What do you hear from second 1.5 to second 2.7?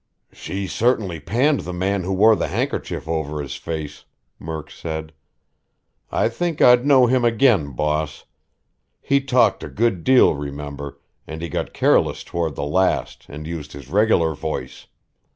the man who wore the